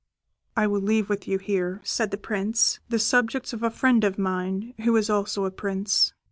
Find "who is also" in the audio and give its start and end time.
4.81-5.45